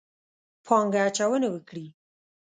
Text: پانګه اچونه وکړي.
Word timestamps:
پانګه 0.65 0.99
اچونه 1.07 1.47
وکړي. 1.51 1.85